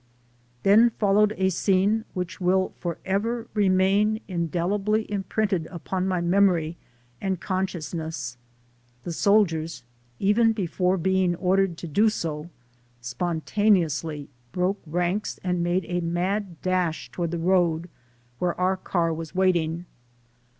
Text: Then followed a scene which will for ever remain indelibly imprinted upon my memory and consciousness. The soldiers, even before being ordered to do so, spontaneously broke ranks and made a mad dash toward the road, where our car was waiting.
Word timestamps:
Then 0.63 0.89
followed 0.89 1.35
a 1.37 1.49
scene 1.51 2.05
which 2.15 2.41
will 2.41 2.73
for 2.79 2.97
ever 3.05 3.47
remain 3.53 4.19
indelibly 4.27 5.05
imprinted 5.11 5.67
upon 5.69 6.07
my 6.07 6.21
memory 6.21 6.75
and 7.21 7.39
consciousness. 7.39 8.35
The 9.03 9.13
soldiers, 9.13 9.83
even 10.17 10.53
before 10.53 10.97
being 10.97 11.35
ordered 11.35 11.77
to 11.77 11.87
do 11.87 12.09
so, 12.09 12.49
spontaneously 12.99 14.27
broke 14.51 14.81
ranks 14.87 15.39
and 15.43 15.61
made 15.61 15.85
a 15.87 15.99
mad 16.01 16.59
dash 16.63 17.11
toward 17.11 17.29
the 17.29 17.37
road, 17.37 17.87
where 18.39 18.59
our 18.59 18.77
car 18.77 19.13
was 19.13 19.35
waiting. 19.35 19.85